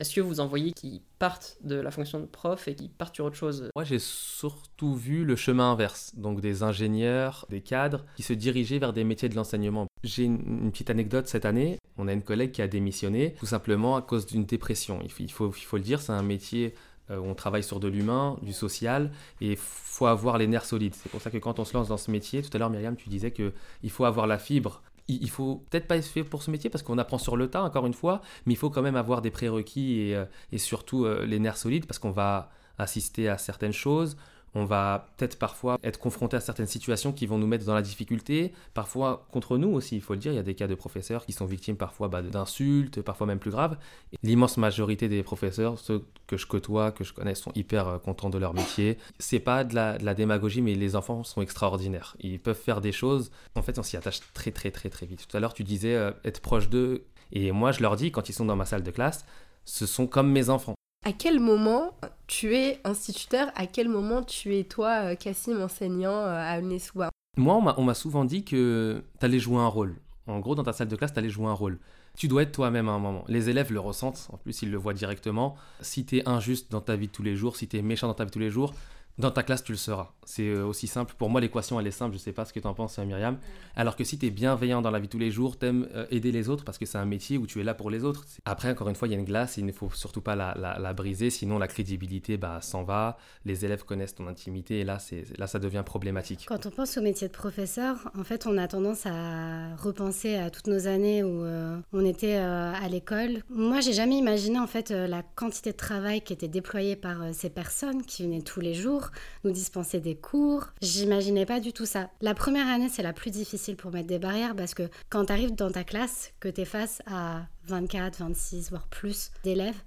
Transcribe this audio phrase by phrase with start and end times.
[0.00, 3.16] Est-ce que vous en voyez qui partent de la fonction de prof et qui partent
[3.16, 8.04] sur autre chose Moi, j'ai surtout vu le chemin inverse, donc des ingénieurs, des cadres
[8.14, 9.88] qui se dirigeaient vers des métiers de l'enseignement.
[10.04, 11.80] J'ai une, petite anecdote cette année.
[11.96, 15.00] On a une collègue qui a démissionné tout simplement à cause d'une dépression.
[15.02, 16.74] Il faut, il le dire, c'est un métier
[17.10, 19.10] euh, où on travaille sur de l'humain, du social,
[19.40, 20.94] et il faut avoir les nerfs solides.
[20.94, 22.94] C'est pour ça que quand on se lance dans ce métier, tout à l'heure Myriam,
[22.94, 26.50] tu disais qu'il faut avoir la fibre il faut peut-être pas être fait pour ce
[26.50, 28.96] métier parce qu'on apprend sur le tas, encore une fois, mais il faut quand même
[28.96, 30.24] avoir des prérequis et, euh,
[30.56, 34.16] surtout euh, les nerfs solides parce qu'on va assister à certaines choses,
[34.54, 37.82] on va peut-être parfois être confronté à certaines situations qui vont nous mettre dans la
[37.82, 40.32] difficulté, parfois contre nous aussi, il faut le dire.
[40.32, 43.38] Il y a des cas de professeurs qui sont victimes parfois bah, d'insultes, parfois même
[43.38, 43.76] plus graves.
[44.22, 48.30] L'immense majorité des professeurs, ceux que je côtoie, que je connais, sont hyper euh, contents
[48.30, 48.98] de leur métier.
[49.18, 52.16] C'est pas de la, démagogie, mais les enfants sont extraordinaires.
[52.20, 53.30] Ils peuvent faire des choses.
[53.54, 55.26] En fait, on s'y attache très, très, très, très vite.
[55.28, 57.04] Tout à l'heure, tu disais euh, être proche d'eux.
[57.32, 59.24] Et moi, je leur dis, quand ils sont dans ma salle de classe,
[59.64, 60.74] ce sont comme mes enfants.
[61.04, 61.92] À quel moment
[62.28, 67.10] tu es instituteur À quel moment tu es toi, Cassim, euh, enseignant euh, à Uneswa
[67.36, 69.96] Moi, on m'a souvent dit que tu allais jouer un rôle.
[70.28, 71.80] En gros, dans ta salle de classe, tu allais jouer un rôle.
[72.16, 73.24] Tu dois être toi-même à un moment.
[73.28, 75.56] Les élèves le ressentent, en plus ils le voient directement.
[75.80, 78.08] Si tu es injuste dans ta vie de tous les jours, si tu es méchant
[78.08, 78.74] dans ta vie de tous les jours,
[79.18, 80.12] dans ta classe, tu le seras.
[80.24, 81.14] C'est euh, aussi simple.
[81.18, 82.12] Pour moi, l'équation, elle est simple.
[82.12, 83.38] Je sais pas ce que tu en penses, Myriam.
[83.74, 86.06] Alors que si tu es bienveillant dans la vie tous les jours, tu aimes euh,
[86.10, 88.24] aider les autres parce que c'est un métier où tu es là pour les autres.
[88.44, 90.92] Après, encore une fois, il y a une glace il ne faut surtout pas la,
[90.92, 91.30] briser.
[91.30, 93.18] Sinon, la crédibilité bah, s'en va.
[93.44, 94.98] Les élèves connaissent ton intimité et là,
[95.36, 96.44] là, ça devient problématique.
[96.46, 100.50] Quand on pense au métier de professeur, en fait, on a tendance à repenser à
[100.50, 103.42] toutes nos années où euh, on était à l'école.
[103.50, 107.50] Moi, j'ai jamais imaginé en fait la quantité de travail qui était déployée par ces
[107.50, 109.07] personnes qui venaient tous les jours
[109.44, 110.68] nous dispenser des cours.
[110.80, 112.10] J'imaginais pas du tout ça.
[112.20, 115.32] La première année, c'est la plus difficile pour mettre des barrières parce que quand tu
[115.32, 119.80] arrives dans ta classe, que tu es face à 24, 26, voire plus d'élèves,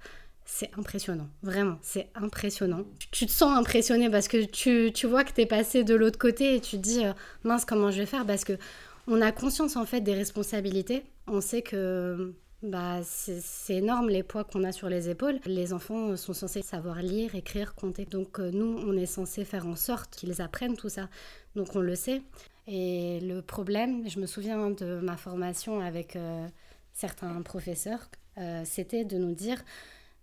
[0.44, 2.84] c'est impressionnant, vraiment, c'est impressionnant.
[3.10, 6.18] Tu, te sens impressionné parce que tu, tu vois que tu es passé de l'autre
[6.18, 7.12] côté et tu te dis, euh,
[7.44, 8.26] mince, comment je vais faire?
[8.26, 8.58] Parce que
[9.06, 11.04] on a conscience en fait des responsabilités.
[11.26, 15.40] On sait que bah, c'est énorme les poids qu'on a sur les épaules.
[15.46, 18.04] Les enfants sont censés savoir lire, écrire, compter.
[18.04, 21.08] Donc euh, nous, on est censé faire en sorte qu'ils apprennent tout ça.
[21.56, 22.22] Donc on le sait.
[22.68, 26.46] Et le problème, je me souviens de ma formation avec euh,
[26.92, 28.08] certains professeurs,
[28.38, 29.62] euh, c'était de nous dire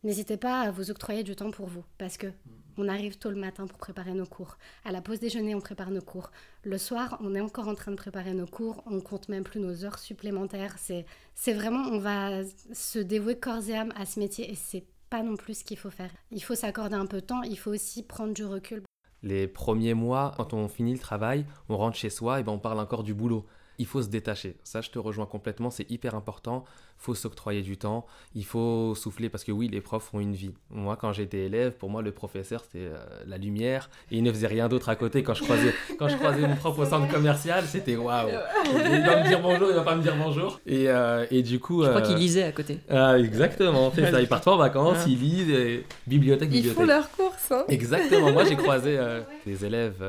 [0.04, 2.28] n'hésitez pas à vous octroyer du temps pour vous parce que
[2.80, 4.58] on arrive tôt le matin pour préparer nos cours.
[4.86, 6.32] À la pause déjeuner, on prépare nos cours.
[6.64, 8.82] Le soir, on est encore en train de préparer nos cours.
[8.86, 10.76] On compte même plus nos heures supplémentaires.
[10.78, 15.24] C'est, vraiment, on va se dévouer corps et âme à ce métier et c'est pas
[15.24, 16.12] non plus ce qu'il faut faire.
[16.32, 17.44] Il faut s'accorder un peu de temps.
[17.44, 18.82] Il faut aussi prendre du recul.
[19.22, 22.60] Les premiers mois, quand on finit le travail, on rentre chez soi et ben on
[22.60, 23.46] parle encore du boulot.
[23.78, 24.58] Il faut se détacher.
[24.64, 25.70] Ça, je te rejoins complètement.
[25.70, 26.64] C'est hyper important
[27.00, 28.06] faut s'octroyer du temps,
[28.36, 30.54] il faut souffler parce que oui, les profs ont une vie.
[30.70, 34.32] Moi, quand j'étais élève, pour moi, le professeur, c'était euh, la lumière et il ne
[34.32, 35.24] faisait rien d'autre à côté.
[35.24, 38.28] Quand je croisais, quand je croisais mon prof au centre commercial, c'était waouh.
[38.66, 40.60] Il va me dire bonjour, il va pas me dire bonjour.
[40.66, 41.84] Et, euh, et du coup.
[41.84, 42.80] Je crois qu'il euh, lisait à côté.
[42.90, 44.20] Ah, exactement, c'est ça.
[44.20, 45.86] Ils partent en vacances, ils lisent, et...
[46.06, 46.72] bibliothèque, bibliothèque.
[46.72, 47.52] Ils font leurs courses.
[47.52, 47.64] Hein.
[47.70, 48.34] Exactement.
[48.34, 49.00] Moi, j'ai croisé
[49.46, 50.04] des élèves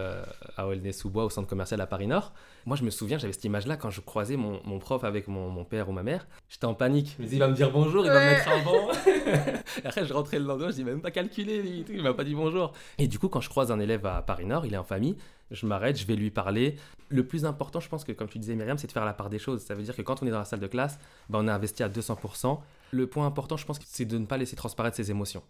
[0.57, 2.33] à Aulnay-sous-Bois, au centre commercial à Paris-Nord.
[2.67, 5.49] Moi, je me souviens, j'avais cette image-là quand je croisais mon, mon prof avec mon,
[5.49, 6.27] mon, père ou ma mère.
[6.49, 7.15] J'étais en panique.
[7.19, 8.89] Je me il va me dire bonjour, il va me mettre un banc.
[9.85, 12.73] après, je rentrais le lendemain, je dis, même pas calculé, il m'a pas dit bonjour.
[12.99, 15.17] Et du coup, quand je croise un élève à Paris-Nord, il est en famille,
[15.51, 16.77] je m'arrête, je vais lui parler.
[17.11, 19.29] Le plus important, je pense que, comme tu disais, Myriam, c'est de faire la part
[19.29, 19.61] des choses.
[19.61, 20.99] Ça veut dire que quand on est dans la salle de classe,
[21.29, 22.59] ben, on est investi à 200%.
[22.93, 25.43] Le point important, je pense, c'est de ne pas laisser transparaître ses émotions.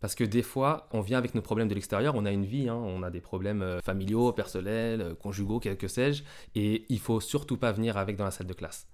[0.00, 2.68] Parce que des fois, on vient avec nos problèmes de l'extérieur, on a une vie,
[2.68, 6.22] hein, on a des problèmes euh, familiaux, personnels, euh, conjugaux, que sais-je,
[6.54, 8.86] et il faut surtout pas venir avec dans la salle de classe.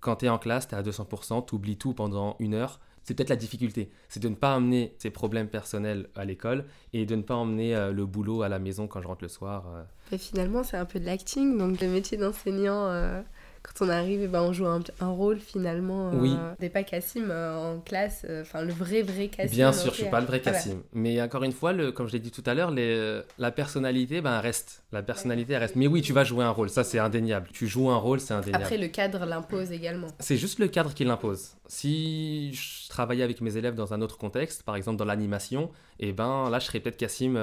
[0.00, 2.80] Quand tu es en classe, tu es à 200%, tu oublies tout pendant une heure.
[3.02, 7.06] C'est peut-être la difficulté, c'est de ne pas emmener ses problèmes personnels à l'école et
[7.06, 9.86] de ne pas emmener euh, le boulot à la maison quand je rentre le soir.
[10.10, 12.88] Et finalement, c'est un peu de l'acting, donc le métier d'enseignant
[13.66, 16.10] quand on arrive, eh ben, on joue un, rôle finalement.
[16.10, 16.36] Euh, oui.
[16.60, 19.50] Des pas Cassim euh, en classe, euh, enfin le vrai, vrai Cassim.
[19.50, 20.82] Bien sûr, je suis pas le vrai Cassim.
[20.92, 22.72] Mais encore une fois, le, comme je l'ai dit tout à l'heure,
[23.38, 24.82] la personnalité ben, reste.
[24.92, 25.76] La personnalité reste.
[25.76, 27.48] Mais oui, tu vas jouer un rôle, ça c'est indéniable.
[27.52, 28.64] Tu joues un rôle, c'est indéniable.
[28.64, 30.08] Après, le cadre l'impose également.
[30.20, 31.56] C'est juste le cadre qui l'impose.
[31.66, 35.70] Si je travaillais avec mes élèves dans un autre contexte, par exemple dans l'animation,
[36.00, 37.36] et eh ben là je serais peut-être Cassim,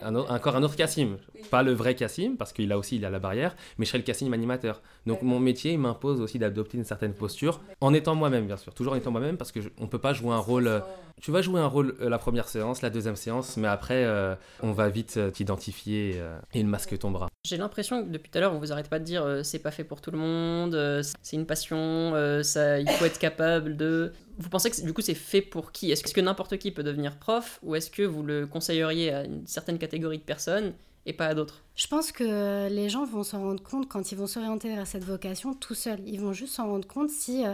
[0.00, 1.16] encore un autre Cassim.
[1.50, 3.98] Pas le vrai Cassim, parce qu'il a aussi il a la barrière, mais je serais
[3.98, 4.80] le Cassim animateur.
[5.06, 8.92] Donc mon métier m'impose aussi d'adopter une certaine posture, en étant moi-même, bien sûr, toujours
[8.92, 10.68] en étant moi-même, parce qu'on ne peut pas jouer un rôle.
[10.68, 10.80] Euh,
[11.20, 14.34] tu vas jouer un rôle euh, la première séance, la deuxième séance, mais après, euh,
[14.62, 16.20] on va vite t'identifier
[16.54, 17.30] et le masque tombera.
[17.44, 19.60] J'ai l'impression que depuis tout à l'heure, vous vous arrêtez pas de dire euh, c'est
[19.60, 23.18] pas fait pour tout le monde, euh, c'est une passion, euh, ça, il faut être
[23.18, 24.12] capable de.
[24.40, 25.90] Vous pensez que du coup c'est fait pour qui?
[25.90, 29.46] Est-ce que n'importe qui peut devenir prof ou est-ce que vous le conseilleriez à une
[29.46, 30.72] certaine catégorie de personnes
[31.04, 31.62] et pas à d'autres?
[31.76, 35.04] Je pense que les gens vont s'en rendre compte quand ils vont s'orienter vers cette
[35.04, 36.00] vocation tout seuls.
[36.06, 37.44] Ils vont juste s'en rendre compte si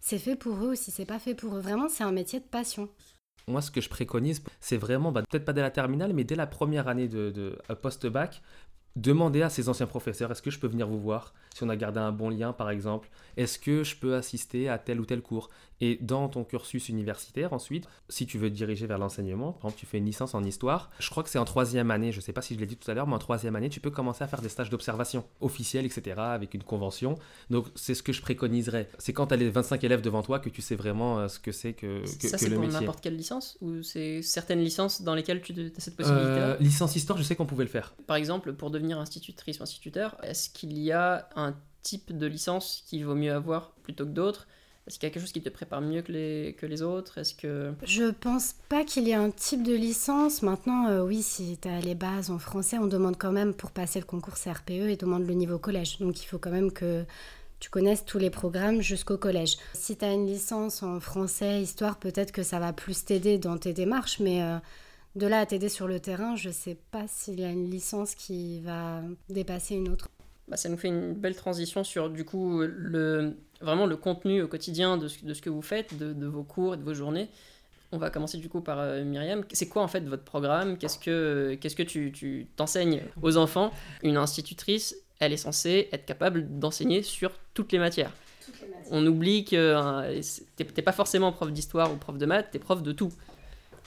[0.00, 1.60] c'est fait pour eux ou si c'est pas fait pour eux.
[1.60, 2.90] Vraiment, c'est un métier de passion.
[3.46, 6.36] Moi, ce que je préconise, c'est vraiment, bah, peut-être pas dès la terminale, mais dès
[6.36, 8.42] la première année de, de post-bac,
[8.96, 11.34] demander à ses anciens professeurs est-ce que je peux venir vous voir?
[11.54, 14.78] Si on a gardé un bon lien par exemple est-ce que je peux assister à
[14.78, 15.50] tel ou tel cours?
[15.80, 19.80] Et dans ton cursus universitaire ensuite si tu veux te diriger vers l'enseignement par exemple
[19.80, 22.32] tu fais une licence en histoire je crois que c'est en troisième année je sais
[22.32, 24.22] pas si je l'ai dit tout à l'heure mais en troisième année tu peux commencer
[24.22, 27.18] à faire des stages d'observation officiels etc avec une convention.
[27.50, 28.88] Donc c'est ce que je préconiserais.
[28.98, 31.38] C'est quand tu as les 25 élèves devant toi que tu sais vraiment euh, ce
[31.38, 35.02] que c'est que, que, ça, que le pour n'importe quelle licence ou c'est certaines licences
[35.02, 37.94] dans lesquelles tu as cette possibilité euh, licence histoire je sais qu'on pouvait le faire.
[38.06, 41.43] Par exemple pour devenir institutrice ou instituteur, est-ce qu'il y a un
[41.82, 44.46] type de licence qu'il vaut mieux avoir plutôt que d'autres?
[44.86, 47.16] Est-ce qu'il y a quelque chose qui te prépare mieux que les, que les autres?
[47.16, 47.72] Est-ce que...
[47.84, 50.42] Je pense pas qu'il y ait un type de licence.
[50.42, 53.70] Maintenant, euh, oui, si tu as les bases en français, on demande quand même pour
[53.70, 55.98] passer le concours CRPE et demande le niveau collège.
[56.00, 57.06] Donc il faut quand même que
[57.60, 59.56] tu connaisses tous les programmes jusqu'au collège.
[59.72, 63.56] Si tu as une licence en français, histoire, peut-être que ça va plus t'aider dans
[63.56, 64.58] tes démarches, mais euh,
[65.14, 68.14] de là à t'aider sur le terrain, je sais pas s'il y a une licence
[68.14, 69.00] qui va
[69.30, 70.10] dépasser une autre.
[70.48, 74.48] Bah, ça nous fait une belle transition sur du coup le, vraiment le contenu au
[74.48, 77.28] quotidien de ce, de ce que vous faites, de, vos cours et de vos journées.
[77.92, 79.44] On va commencer du coup par euh, Myriam.
[79.52, 80.76] C'est quoi en fait votre programme?
[80.76, 83.72] Qu'est-ce que, qu'est-ce que tu, tu t'enseignes aux enfants?
[84.02, 88.10] Une institutrice, elle est censée être capable d'enseigner sur toutes les matières.
[88.90, 90.20] On oublie que
[90.56, 93.12] t'es, t'es pas forcément prof d'histoire ou prof de maths, t'es prof de tout.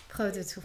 [0.10, 0.64] Prof de tout.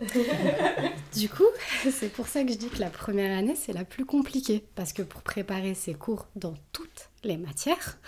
[1.16, 1.44] du coup,
[1.90, 4.64] c'est pour ça que je dis que la première année, c'est la plus compliquée.
[4.74, 7.98] Parce que pour préparer ces cours dans toutes les matières,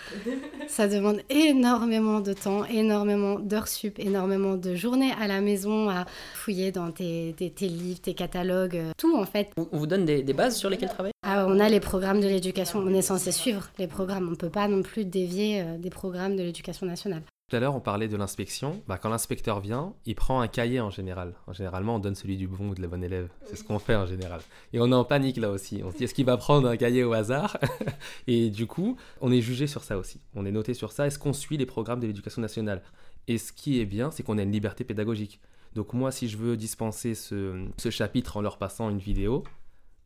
[0.67, 6.05] ça demande énormément de temps, énormément d'heures sup, énormément de journées à la maison à
[6.33, 9.51] fouiller dans tes, livres, tes catalogues, euh, tout en fait.
[9.57, 11.13] On vous donne des, bases sur lesquelles travailler?
[11.23, 14.27] Ah, On a les programmes de l'éducation, on est censé suivre les programmes.
[14.27, 17.23] On ne peut pas non plus dévier euh, des programmes de l'éducation nationale.
[17.51, 18.81] Tout à l'heure, on parlait de l'inspection.
[18.87, 21.33] Bah, quand l'inspecteur vient, il prend un cahier en général.
[21.47, 23.27] En généralement, on donne celui du bon ou de la bonne élève.
[23.43, 24.39] C'est ce qu'on fait en général.
[24.71, 25.81] Et on est en panique là aussi.
[25.83, 27.57] On se dit, est-ce qu'il va prendre un cahier au hasard
[28.27, 30.21] Et du coup, on est jugé sur ça aussi.
[30.33, 31.07] On est noté sur ça.
[31.07, 32.83] Est-ce qu'on suit les programmes de l'éducation nationale?
[33.27, 35.41] Et ce qui est bien, c'est qu'on a une liberté pédagogique.
[35.75, 39.43] Donc moi, si je veux dispenser ce, chapitre en leur passant une vidéo,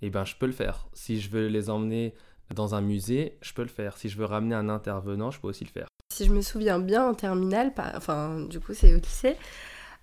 [0.01, 0.87] eh ben, je peux le faire.
[0.93, 2.15] Si je veux les emmener
[2.55, 3.97] dans un musée, je peux le faire.
[3.97, 5.85] Si je veux ramener un intervenant, je peux aussi le faire.
[6.15, 9.35] Si je me souviens bien, en terminale, enfin, du coup, c'est au lycée,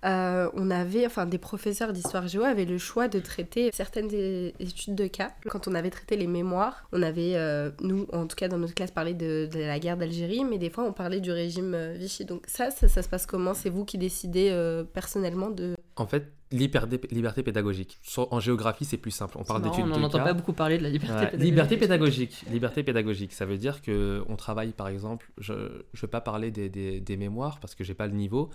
[0.05, 4.11] euh, on avait, enfin, des professeurs d'histoire géo avaient le choix de traiter certaines
[4.59, 5.31] études de cas.
[5.49, 8.75] Quand on avait traité les mémoires, on avait, euh, nous, en tout cas dans notre
[8.75, 12.25] classe, parlé de, la guerre d'Algérie, mais des fois on parlait du régime euh, Vichy.
[12.25, 13.55] Donc ça, ça, se passe comment?
[13.55, 14.51] C'est vous qui décidez
[14.93, 15.73] personnellement de...
[15.95, 17.99] En fait, liberté pédagogique.
[18.17, 19.37] En géographie, c'est plus simple.
[19.39, 21.43] On parle d'études On n'entend pas beaucoup parler de la liberté pédagogique.
[21.43, 22.45] Liberté pédagogique.
[22.49, 23.33] Liberté pédagogique.
[23.33, 27.17] Ça veut dire que on travaille, par exemple, je ne vais pas parler des, des,
[27.17, 28.49] mémoires parce que j'ai pas le niveau.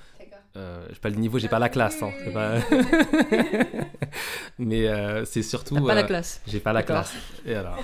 [0.57, 2.03] Euh, j'ai pas le niveau, j'ai pas la classe.
[2.03, 2.11] Hein.
[2.33, 2.59] Pas...
[4.59, 5.85] Mais euh, c'est surtout.
[5.85, 6.43] pas la euh, classe.
[6.47, 7.15] J'ai pas la classe.
[7.47, 7.79] Et alors,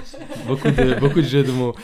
[0.47, 1.75] beaucoup de, beaucoup de jeux de mots.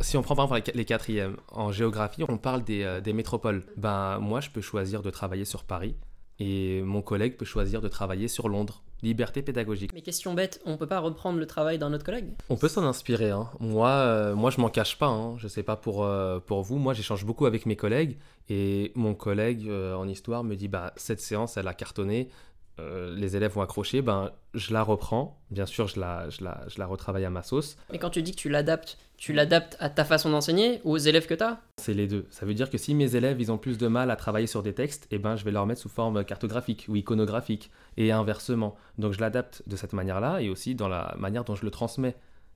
[0.00, 3.64] Si on prend par exemple les quatrièmes, en géographie, on parle des, euh, des métropoles.
[3.76, 5.96] Ben, moi, je peux choisir de travailler sur Paris
[6.38, 8.82] et mon collègue peut choisir de travailler sur Londres.
[9.02, 9.92] Liberté pédagogique.
[9.92, 12.30] Mais question bête, on peut pas reprendre le travail d'un autre collègue?
[12.48, 13.30] On peut s'en inspirer.
[13.30, 13.50] Hein.
[13.60, 15.08] Moi, euh, moi, je m'en cache pas.
[15.08, 15.36] Hein.
[15.36, 16.76] Je sais pas pour, euh, pour vous.
[16.78, 18.16] Moi, j'échange beaucoup avec mes collègues.
[18.48, 22.30] Et mon collègue euh, en histoire me dit bah, cette séance, elle a cartonné.
[22.78, 24.02] Les élèves vont accrocher.
[24.02, 25.40] Ben, je la reprends.
[25.50, 27.76] Bien sûr, je la, je la, je la retravaille à ma sauce.
[27.90, 30.98] Mais quand tu dis que tu l'adaptes, tu l'adaptes à ta façon d'enseigner ou aux
[30.98, 32.26] élèves que tu as C'est les deux.
[32.30, 34.62] Ça veut dire que si mes élèves ils ont plus de mal à travailler sur
[34.62, 38.76] des textes, eh ben, je vais leur mettre sous forme cartographique ou iconographique et inversement.
[38.98, 42.14] Donc je l'adapte de cette manière-là et aussi dans la manière dont je le transmets.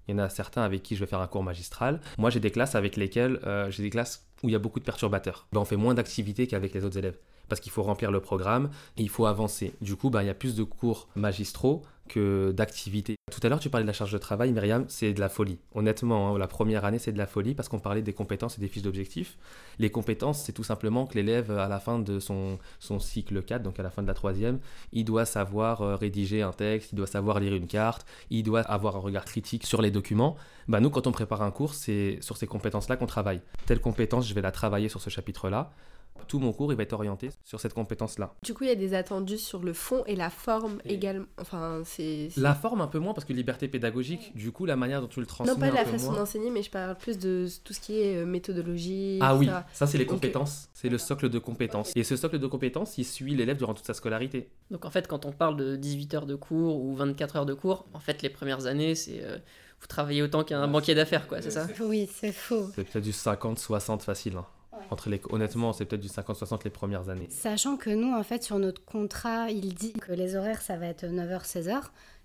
[0.08, 2.00] Il y en a certains avec qui je vais faire un cours magistral.
[2.18, 4.80] Moi, j'ai des classes avec lesquelles euh, j'ai des classes où il y a beaucoup
[4.80, 5.46] de perturbateurs.
[5.52, 7.18] Ben, on fait moins d'activités qu'avec les autres élèves
[7.50, 9.74] parce qu'il faut remplir le programme et il faut avancer.
[9.82, 13.14] Du coup, ben, il y a plus de cours magistraux que d'activités.
[13.30, 15.58] Tout à l'heure, tu parlais de la charge de travail, Myriam, c'est de la folie.
[15.74, 18.60] Honnêtement, hein, la première année, c'est de la folie parce qu'on parlait des compétences et
[18.60, 19.38] des fiches d'objectifs.
[19.78, 22.58] Les compétences, c'est tout simplement que l'élève, à la fin de son,
[22.98, 24.58] cycle 4, donc à la fin de la troisième,
[24.92, 28.62] il doit savoir euh, rédiger un texte, il doit savoir lire une carte, il doit
[28.62, 30.36] avoir un regard critique sur les documents.
[30.66, 33.40] Bah, nous, quand on prépare un cours, c'est sur ces compétences-là qu'on travaille.
[33.66, 35.72] Telle compétence, je vais la travailler sur ce chapitre-là
[36.26, 38.34] Tout mon cours, il va être orienté sur cette compétence-là.
[38.42, 41.26] Du coup, il y a des attendus sur le fond et la forme également.
[41.38, 42.28] Enfin, c'est.
[42.36, 45.20] La forme un peu moins parce que liberté pédagogique, du coup la manière dont tu
[45.20, 47.72] le transmets Non, pas un la peu façon d'enseigner, mais je parle plus de tout
[47.72, 49.18] ce qui est euh, méthodologie.
[49.20, 51.92] Ah oui, ça c'est les compétences, c'est le socle de compétences.
[51.96, 54.50] Et ce socle de compétences, il suit l'élève durant toute sa scolarité.
[54.70, 57.54] Donc en fait, quand on parle de 18 heures de cours ou 24 heures de
[57.54, 59.38] cours, en fait, les premières années, c'est euh,
[59.80, 61.66] vous travaillez autant qu'un banquier d'affaires, quoi, c'est ça?
[61.80, 62.66] Oui, c'est faux.
[62.74, 64.36] C'est peut-être du 50-60 facile.
[64.36, 64.46] hein.
[64.90, 65.20] Entre les...
[65.30, 67.28] Honnêtement, c'est peut-être du 50-60 les premières années.
[67.30, 70.86] Sachant que nous, en fait, sur notre contrat, il dit que les horaires, ça va
[70.86, 71.82] être 9h, 16h.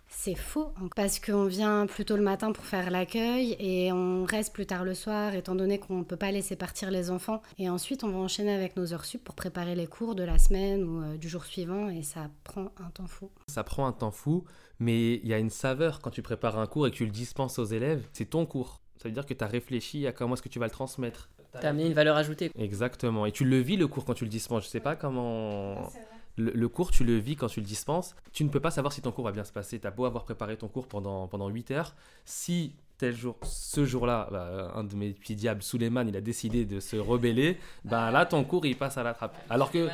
[0.08, 4.54] C'est faux, parce qu'on vient plus tôt le matin pour faire l'accueil et on reste
[4.54, 7.42] plus tard le soir, étant donné qu'on ne peut pas laisser partir les enfants.
[7.58, 10.38] Et ensuite, on va enchaîner avec nos heures sup pour préparer les cours de la
[10.38, 13.32] semaine ou euh, du jour suivant, et ça prend un temps fou.
[13.48, 14.46] Ça prend un temps fou,
[14.80, 17.12] mais il y a une saveur quand tu prépares un cours et que tu le
[17.12, 18.06] dispenses aux élèves.
[18.14, 18.82] C'est ton cours.
[19.06, 21.30] Ça veut dire que tu as réfléchi à comment est-ce que tu vas le transmettre.
[21.52, 22.50] T'as amené une valeur ajoutée.
[22.58, 23.28] Exactement.
[23.28, 24.64] Et tu le vis le cours quand tu le dispenses.
[24.64, 25.92] Je sais pas comment.
[26.38, 28.16] Le, le cours, tu le vis quand tu le dispenses.
[28.34, 29.80] Tu ne peux pas savoir si ton cours va bien se passer.
[29.80, 31.94] Tu as beau avoir préparé ton cours pendant, pendant 8 heures.
[32.26, 36.66] Si tel jour, ce jour-là, bah, un de mes petits diables, Suleiman, il a décidé
[36.66, 39.38] de se rebeller, bah là, ton cours, il passe à la trappe.
[39.52, 39.88] Alors que.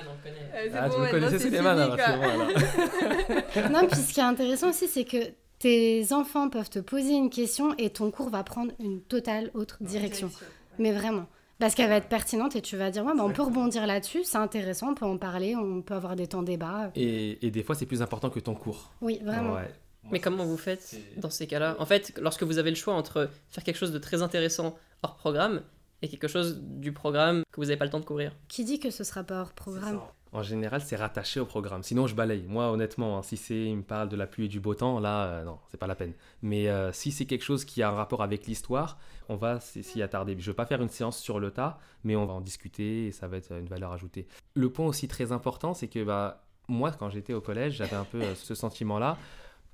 [0.73, 3.71] Ah, tu me connaissais Suleiman, alors c'est bon, alors.
[3.71, 5.17] non, puis ce qui est intéressant aussi, c'est que
[5.61, 9.77] tes enfants peuvent te poser une question et ton cours va prendre une totale autre
[9.81, 10.31] direction.
[10.79, 11.27] Mais vraiment.
[11.59, 14.23] Parce qu'elle va être pertinente et tu vas dire, ouais, bah, on peut rebondir là-dessus,
[14.23, 16.91] c'est intéressant, on peut en parler, on peut avoir des temps débat.
[16.95, 18.91] Et, et des fois, c'est plus important que ton cours.
[19.01, 19.53] Oui, vraiment.
[19.53, 19.71] Ouais.
[20.11, 21.75] Mais comment vous faites dans ces cas-là?
[21.77, 25.15] En fait, lorsque vous avez le choix entre faire quelque chose de très intéressant hors
[25.15, 25.61] programme
[26.01, 28.35] et quelque chose du programme que vous n'avez pas le temps de courir.
[28.47, 30.01] Qui dit que ce sera pas hors programme?
[30.33, 31.83] En général, c'est rattaché au programme.
[31.83, 32.45] Sinon, je balaye.
[32.47, 34.99] Moi, honnêtement, hein, si c'est, il me parle de la pluie et du beau temps,
[35.01, 36.13] là, euh, non, c'est pas la peine.
[36.41, 38.97] Mais euh, si c'est quelque chose qui a un rapport avec l'histoire,
[39.27, 40.35] on va s'y attarder.
[40.39, 43.11] Je veux pas faire une séance sur le tas, mais on va en discuter et
[43.11, 44.25] ça va être une valeur ajoutée.
[44.53, 48.05] Le point aussi très important, c'est que bah, moi, quand j'étais au collège, j'avais un
[48.05, 49.17] peu euh, ce sentiment-là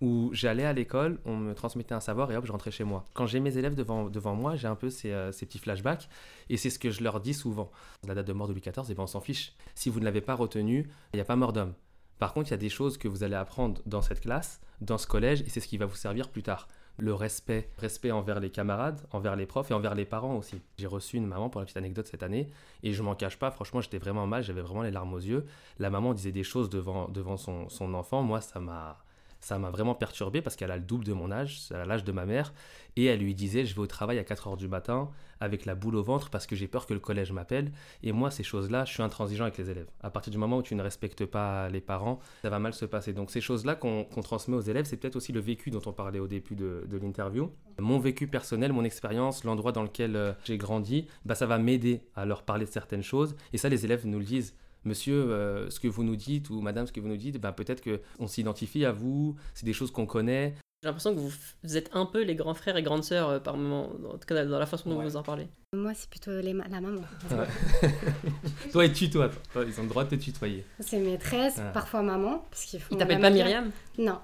[0.01, 3.05] où j'allais à l'école, on me transmettait un savoir et hop, je rentrais chez moi.
[3.13, 6.07] Quand j'ai mes élèves devant, devant moi, j'ai un peu ces, euh, ces petits flashbacks
[6.49, 7.71] et c'est ce que je leur dis souvent.
[8.07, 9.53] La date de mort de Louis XIV, eh ben, on s'en fiche.
[9.75, 11.73] Si vous ne l'avez pas retenu, il n'y a pas mort d'homme.
[12.19, 14.97] Par contre, il y a des choses que vous allez apprendre dans cette classe, dans
[14.97, 16.67] ce collège, et c'est ce qui va vous servir plus tard.
[16.99, 20.59] Le respect, respect envers les camarades, envers les profs et envers les parents aussi.
[20.77, 22.49] J'ai reçu une maman pour la petite anecdote cette année,
[22.81, 25.45] et je m'en cache pas, franchement, j'étais vraiment mal, j'avais vraiment les larmes aux yeux.
[25.77, 28.97] La maman disait des choses devant, devant son, son enfant, moi, ça m'a
[29.39, 32.11] ça m'a vraiment perturbé parce qu'elle a le double de mon âge, a l'âge de
[32.11, 32.53] ma mère,
[32.95, 35.95] et elle lui disait je vais au travail à 4h du matin avec la boule
[35.95, 37.71] au ventre parce que j'ai peur que le collège m'appelle.
[38.03, 39.87] Et moi, ces choses-là, je suis intransigeant avec les élèves.
[40.01, 42.85] À partir du moment où tu ne respectes pas les parents, ça va mal se
[42.85, 43.13] passer.
[43.13, 45.93] Donc ces choses-là qu'on qu'on transmet aux élèves, c'est peut-être aussi le vécu dont on
[45.93, 47.51] parlait au début de, de l'interview.
[47.79, 52.01] Mon vécu personnel, mon expérience, l'endroit dans lequel euh, j'ai grandi, bah, ça va m'aider
[52.15, 53.35] à leur parler de certaines choses.
[53.53, 54.55] Et ça, les élèves nous le disent.
[54.87, 57.51] Monsieur, euh, ce que vous nous dites, ou madame, ce que vous nous dites, ben,
[57.51, 60.55] peut-être qu'on s'identifie à vous, c'est des choses qu'on connaît.
[60.83, 63.57] J'ai l'impression que vous, êtes un peu les grands frères et grandes sœurs euh, par
[63.57, 65.05] moment, en tout cas dans la façon dont Ouais.
[65.05, 65.47] vous en parlez.
[65.73, 67.01] Moi, c'est plutôt les ma- la maman.
[68.71, 69.63] toi et tutoie, toi.
[69.67, 70.63] Ils ont le droit de te tutoyer.
[70.79, 71.71] C'est maîtresse, Ah.
[71.73, 72.45] parfois maman.
[72.49, 73.71] Parce qu'il faut Ils t'appellent pas Myriam?
[73.97, 74.19] Non.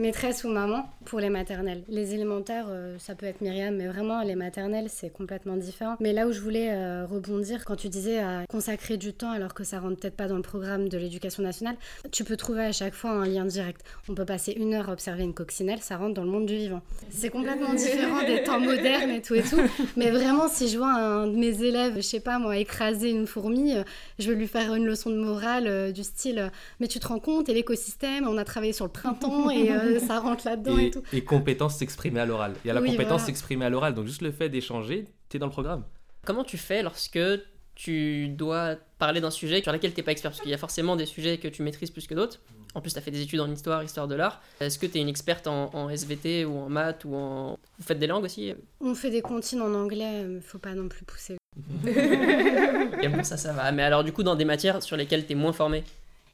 [0.00, 1.82] Maîtresse ou maman pour les maternelles.
[1.90, 5.96] Les élémentaires, euh, ça peut être Myriam, mais vraiment les maternelles, c'est complètement différent.
[6.00, 9.52] Mais là où je voulais euh, rebondir, quand tu disais à consacrer du temps alors
[9.52, 11.76] que ça rentre peut-être pas dans le programme de l'éducation nationale,
[12.12, 13.82] tu peux trouver à chaque fois un lien direct.
[14.08, 16.56] On peut passer une heure à observer une coccinelle, ça rentre dans le monde du
[16.56, 16.80] vivant.
[17.10, 19.60] C'est complètement différent des temps modernes et tout et tout.
[19.98, 23.26] Mais vraiment, si je vois un de mes élèves, je sais pas moi, écraser une
[23.26, 23.82] fourmi, euh,
[24.18, 27.50] je vais lui faire une leçon de morale du style Mais tu te rends compte,
[27.50, 31.02] et l'écosystème, on a travaillé sur le printemps et ça rentre là-dedans et, Et, tout.
[31.12, 32.54] et compétence s'exprimer à l'oral.
[32.64, 33.26] Il y a la Oui, compétence voilà.
[33.26, 33.94] s'exprimer à l'oral.
[33.94, 35.84] Donc juste le fait d'échanger, tu es dans le programme.
[36.24, 37.18] Comment tu fais lorsque
[37.74, 40.30] tu dois parler d'un sujet sur lequel tu n'es pas expert?
[40.30, 42.40] Parce qu'il y a forcément des sujets que tu maîtrises plus que d'autres.
[42.74, 44.40] En plus, tu as fait des études en histoire, histoire de l'art.
[44.60, 47.58] Est-ce que tu es une experte en, en SVT ou en maths ou en...
[47.78, 48.54] Vous faites des langues aussi?
[48.80, 51.36] On fait des comptines en anglais, euh, faut pas non plus pousser.
[53.02, 53.72] Et bon, ça, ça va.
[53.72, 55.82] Mais alors, du coup, dans des matières sur lesquelles tu es moins formé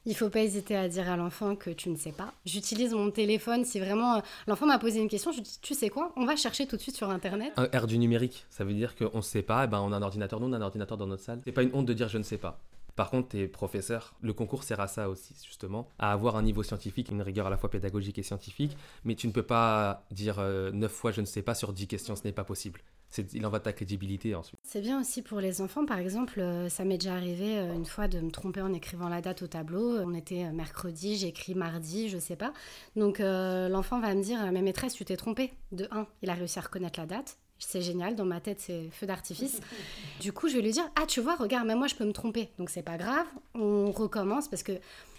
[0.09, 2.33] Il faut pas hésiter à dire à l'enfant que tu ne sais pas.
[2.45, 5.89] J'utilise mon téléphone si vraiment euh, l'enfant m'a posé une question, je dis tu sais
[5.89, 7.51] quoi On va chercher tout de suite sur internet.
[7.57, 9.97] Un R du numérique, ça veut dire qu'on ne sait pas, eh ben on a
[9.97, 11.41] un ordinateur, nous on a un ordinateur dans notre salle.
[11.43, 12.61] C'est pas une honte de dire je ne sais pas.
[12.95, 16.63] Par contre, tes professeurs, le concours sert à ça aussi, justement, à avoir un niveau
[16.63, 20.37] scientifique, une rigueur à la fois pédagogique et scientifique, mais tu ne peux pas dire
[20.39, 22.79] euh, 9 fois je ne sais pas sur 10 questions, ce n'est pas possible.
[23.09, 24.59] C'est- Il en va de ta crédibilité ensuite.
[24.63, 27.85] C'est bien aussi pour les enfants, par exemple, euh, ça m'est déjà arrivé euh, une
[27.85, 29.97] fois de me tromper en écrivant la date au tableau.
[29.99, 32.51] On était euh, mercredi, j'ai écrit mardi, je sais pas.
[32.95, 35.53] Donc euh, l'enfant va me dire Mais maîtresse, tu t'es trompée.
[35.71, 37.37] De 1, il a réussi à reconnaître la date.
[37.59, 39.61] c'est génial, dans ma tête c'est feu d'artifice.
[40.19, 42.11] Du coup, je vais lui dire "Ah, tu vois, regarde, même moi je peux me
[42.13, 44.73] tromper." Donc c'est pas grave, on recommence parce que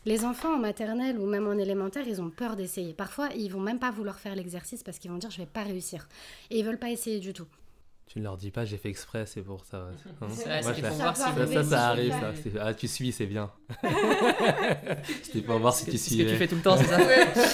[0.05, 2.93] les enfants en maternelle ou même en élémentaire, ils ont peur d'essayer.
[2.93, 5.63] Parfois, ils vont même pas vouloir faire l'exercice parce qu'ils vont dire "Je vais pas
[5.63, 6.07] réussir."
[6.51, 7.47] Et ils veulent pas essayer du tout.
[8.09, 9.77] Tu ne leur dis pas, j'ai fait exprès, c'est pour ça.
[10.23, 12.33] Hein Ouais, Moi, je pour voir si ça, ça, ça arrive, ça.
[12.63, 13.51] Ah, tu suis, c'est bien.
[15.23, 16.99] C'était pour voir si C'est tu ce que tu fais tout le temps, c'est ça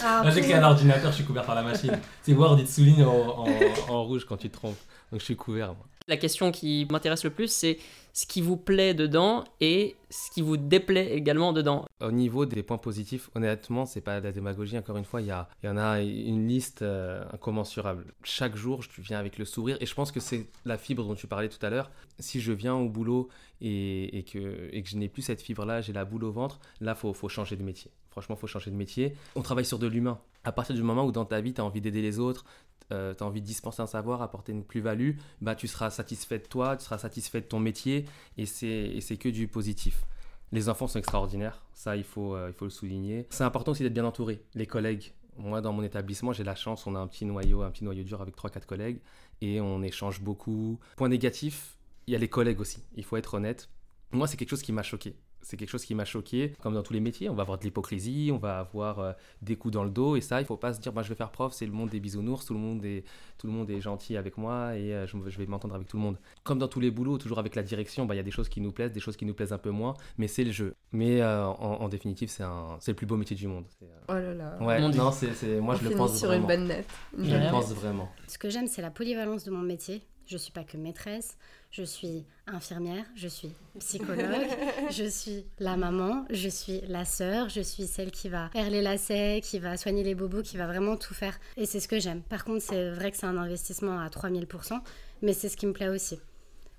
[0.05, 1.99] Ah, Moi, j'ai pour- qu'à l'ordinateur, je suis couvert par la machine.
[2.23, 3.47] C'est Word, il te souligne en, en-
[3.89, 4.79] en rouge quand tu te trompes.
[5.11, 5.69] Donc je suis couvert.
[5.75, 5.87] moi.
[6.07, 7.79] La question qui m'intéresse le plus, c'est
[8.13, 11.87] ce qui vous plaît dedans et ce qui vous déplaît également dedans.
[12.03, 14.77] Au niveau des points positifs, honnêtement, c'est pas de la démagogie.
[14.77, 18.05] Encore une fois, il y, en a une liste euh, incommensurable.
[18.23, 19.79] Chaque jour, je viens avec le sourire.
[19.81, 21.91] Et je pense que c'est la fibre dont tu parlais tout à l'heure.
[22.19, 23.31] Si je viens au boulot
[23.63, 26.61] et, et que, et que je n'ai plus cette fibre-là, j'ai la boule au ventre,
[26.83, 27.91] là, faut, faut changer de métier.
[28.11, 29.17] Franchement, faut changer de métier.
[29.37, 30.21] On travaille sur de l'humain.
[30.45, 32.45] À partir du moment où dans ta vie, tu as envie d'aider les autres,
[32.91, 36.45] tu as envie de dispenser un savoir, apporter une plus-value, bah, tu seras satisfait de
[36.45, 38.05] toi, tu seras satisfait de ton métier.
[38.37, 40.05] Et c'est et c'est que du positif.
[40.53, 43.27] Les enfants sont extraordinaires, ça il faut, euh, il faut le souligner.
[43.31, 45.13] C'est important aussi d'être bien entouré, les collègues.
[45.37, 48.05] Moi dans mon établissement j'ai la chance, on a un petit noyau, un petit noyau
[48.05, 49.01] dur avec 3-4 collègues
[49.41, 50.79] et on échange beaucoup.
[50.97, 51.77] Point négatif,
[52.07, 53.69] il y a les collègues aussi, il faut être honnête.
[54.13, 55.17] Moi c'est quelque chose qui m'a choqué.
[55.45, 57.65] C'est quelque chose qui m'a choqué, comme dans tous les métiers, on va avoir de
[57.65, 60.73] l'hypocrisie, on va avoir euh, des coups dans le dos, et ça, il faut pas
[60.73, 62.85] se dire, bah, je vais faire prof, c'est le monde des bisounours, tout le monde
[62.85, 63.05] est,
[63.39, 65.97] tout le monde est gentil avec moi, et euh, je, je vais m'entendre avec tout
[65.99, 66.19] le monde.
[66.43, 68.49] Comme dans tous les boulots, toujours avec la direction, bah, il y a des choses
[68.49, 70.75] qui nous plaisent, des choses qui nous plaisent un peu moins, mais c'est le jeu.
[70.93, 73.67] Mais euh, en, en définitive, c'est un- c'est le plus beau métier du monde.
[73.79, 74.57] C'est, euh, Oh là là.
[74.63, 76.49] Ouais, Mon non, c'est, c'est- moi On je le pense sur vraiment.
[76.51, 76.87] une bonne note.
[77.19, 78.09] Je le pense vraiment.
[78.29, 80.03] Ce que j'aime, c'est la polyvalence de mon métier.
[80.27, 81.37] Je suis pas que maîtresse,
[81.71, 84.47] je suis infirmière, je suis psychologue,
[84.91, 88.81] je suis la maman, je suis la sœur, je suis celle qui va faire les
[88.81, 91.39] lacets, qui va soigner les bobos, qui va vraiment tout faire.
[91.57, 92.23] Et c'est ce que j'aime.
[92.23, 94.81] Par contre, c'est vrai que c'est un investissement à 3000%,
[95.23, 96.19] mais c'est ce qui me plaît aussi.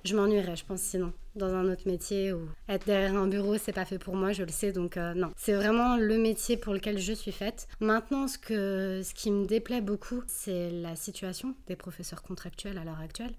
[0.06, 3.74] Je m'ennuierais, je pense, sinon, dans un autre métier où être derrière un bureau, c'est
[3.74, 5.32] pas fait pour moi, je le sais, donc euh, non.
[5.36, 7.68] C'est vraiment le métier pour lequel je suis faite.
[7.80, 12.84] Maintenant, ce, que, ce qui me déplaît beaucoup, c'est la situation des professeurs contractuels à
[12.84, 13.34] l'heure actuelle.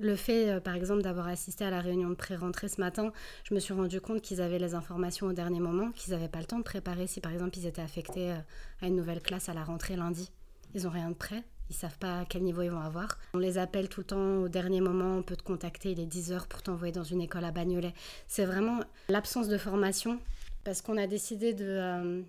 [0.00, 3.12] Le fait, euh, par exemple, d'avoir assisté à la réunion de pré-rentrée ce matin,
[3.44, 6.40] je me suis rendu compte qu'ils avaient les informations au dernier moment, qu'ils n'avaient pas
[6.40, 8.38] le temps de préparer si, par exemple, ils étaient affectés euh,
[8.82, 10.32] à une nouvelle classe à la rentrée lundi.
[10.74, 11.44] Ils n'ont rien de prêt.
[11.70, 13.18] Ils savent pas quel niveau ils vont avoir.
[13.34, 16.06] On les appelle tout le temps au dernier moment, on peut te contacter, il est
[16.06, 17.94] 10h pour t'envoyer dans une école à Bagnolet.
[18.26, 20.18] C'est vraiment l'absence de formation
[20.64, 22.22] parce qu'on a décidé de, euh,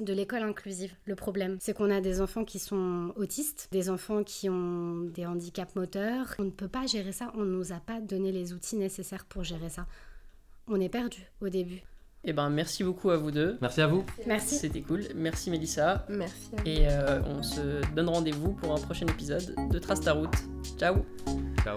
[0.00, 0.94] de l'école inclusive.
[1.04, 5.26] Le problème, c'est qu'on a des enfants qui sont autistes, des enfants qui ont des
[5.26, 6.34] handicaps moteurs.
[6.38, 9.24] On ne peut pas gérer ça, on ne nous a pas donné les outils nécessaires
[9.26, 9.86] pour gérer ça.
[10.66, 11.82] On est perdu au début.
[12.30, 13.56] Eh ben, merci beaucoup à vous deux.
[13.62, 14.04] Merci à vous.
[14.26, 14.56] Merci.
[14.56, 15.02] C'était cool.
[15.14, 16.04] Merci Mélissa.
[16.10, 16.50] Merci.
[16.52, 16.62] à vous.
[16.66, 20.34] Et euh, on se donne rendez-vous pour un prochain épisode de Trace ta route.
[20.78, 20.96] Ciao
[21.64, 21.74] Ciao.